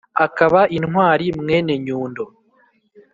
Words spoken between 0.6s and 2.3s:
intwari Mwene Nyundo